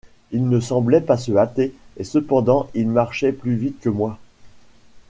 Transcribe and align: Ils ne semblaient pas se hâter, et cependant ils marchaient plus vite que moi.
Ils 0.31 0.49
ne 0.49 0.59
semblaient 0.59 0.99
pas 1.01 1.15
se 1.17 1.31
hâter, 1.31 1.75
et 1.95 2.03
cependant 2.03 2.67
ils 2.73 2.87
marchaient 2.87 3.31
plus 3.33 3.53
vite 3.55 3.79
que 3.81 3.89
moi. 3.89 4.17